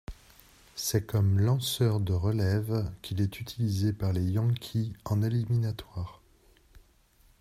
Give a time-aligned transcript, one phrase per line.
[0.73, 6.23] C'est comme lanceur de relève qu'il est utilisé par les Yankees en éliminatoires.